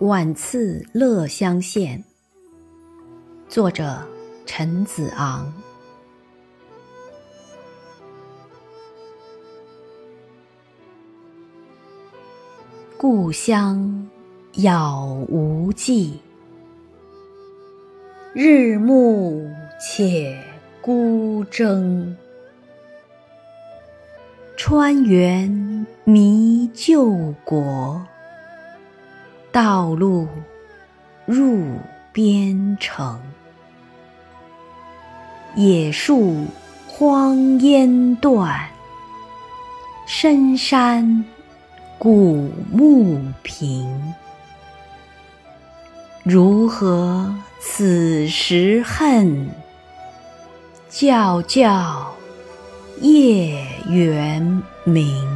[0.00, 2.04] 晚次乐乡县，
[3.48, 4.06] 作者
[4.44, 5.50] 陈子昂。
[12.98, 14.06] 故乡
[14.56, 16.20] 杳无际，
[18.34, 19.50] 日暮
[19.80, 20.38] 且
[20.82, 22.14] 孤征。
[24.58, 28.06] 川原迷旧国。
[29.56, 30.28] 道路
[31.24, 31.78] 入
[32.12, 33.18] 边城，
[35.54, 36.44] 野树
[36.86, 38.68] 荒烟断，
[40.06, 41.24] 深山
[41.96, 44.12] 古木平。
[46.22, 49.48] 如何此时恨？
[50.90, 52.14] 教教
[53.00, 55.26] 夜圆明。